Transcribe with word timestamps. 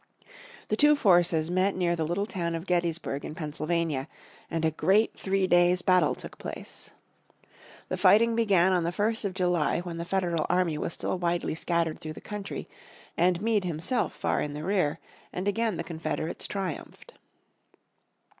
The 0.69 0.75
two 0.75 0.95
forces 0.95 1.51
met 1.51 1.75
near 1.75 1.95
the 1.95 2.07
little 2.07 2.25
town 2.25 2.55
of 2.55 2.65
Gettysburg 2.65 3.23
in 3.23 3.35
Pennsylvania, 3.35 4.07
and 4.49 4.65
a 4.65 4.71
great 4.71 5.13
three 5.13 5.45
days' 5.45 5.83
battle 5.83 6.15
took 6.15 6.39
place. 6.39 6.89
The 7.87 7.97
fighting 7.97 8.35
began 8.35 8.73
on 8.73 8.83
the 8.83 8.91
first 8.91 9.25
of 9.25 9.35
July 9.35 9.81
when 9.81 9.97
the 9.97 10.03
Federal 10.03 10.47
army 10.49 10.79
was 10.79 10.95
still 10.95 11.19
widely 11.19 11.53
scattered 11.53 11.99
through 11.99 12.13
the 12.13 12.19
country, 12.19 12.67
and 13.15 13.43
Meade 13.43 13.65
himself 13.65 14.13
far 14.13 14.41
in 14.41 14.53
the 14.53 14.63
rear, 14.63 14.97
and 15.31 15.47
again 15.47 15.77
the 15.77 15.83
Confederates 15.83 16.47
triumphed. 16.47 17.13